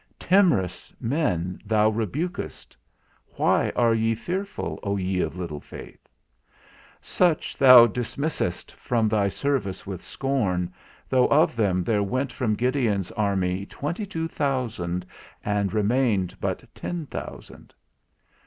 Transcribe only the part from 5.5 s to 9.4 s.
faith? Such thou dismissest from thy